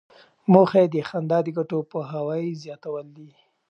[0.53, 3.29] موخه یې د خندا د ګټو پوهاوی زیاتول دي.